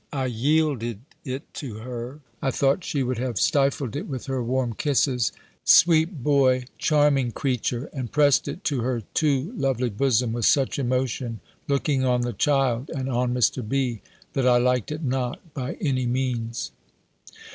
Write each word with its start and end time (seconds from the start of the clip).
I 0.11 0.25
yielded, 0.25 1.01
it 1.23 1.53
to 1.53 1.75
her: 1.75 2.21
I 2.41 2.49
thought 2.49 2.83
she 2.83 3.03
would 3.03 3.19
have 3.19 3.37
stifled 3.37 3.95
it 3.95 4.07
with 4.07 4.25
her 4.25 4.43
warm 4.43 4.73
kisses. 4.73 5.31
"Sweet 5.63 6.23
boy 6.23 6.53
I 6.61 6.65
charming 6.79 7.31
creature," 7.33 7.87
and 7.93 8.11
pressed 8.11 8.47
it 8.47 8.63
to 8.63 8.79
her 8.81 9.01
too 9.13 9.53
lovely 9.55 9.91
bosom, 9.91 10.33
with 10.33 10.45
such 10.45 10.79
emotion, 10.79 11.39
looking 11.67 12.03
on 12.03 12.21
the 12.21 12.33
child, 12.33 12.89
and 12.89 13.09
on 13.09 13.31
Mr. 13.31 13.61
B., 13.61 14.01
that 14.33 14.47
I 14.47 14.57
liked 14.57 14.91
it 14.91 15.03
not 15.03 15.53
by 15.53 15.73
any 15.73 16.07
means. 16.07 16.71